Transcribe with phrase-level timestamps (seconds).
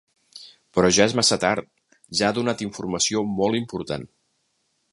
[0.77, 1.67] Però ja és massa tard,
[2.21, 4.09] ja ha donat informació molt important.